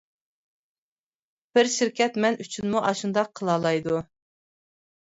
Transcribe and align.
بىر 1.59 1.69
شىركەت 1.75 2.19
مەن 2.27 2.41
ئۈچۈنمۇ 2.47 2.85
ئاشۇنداق 2.91 3.31
قىلالايدۇ. 3.41 4.07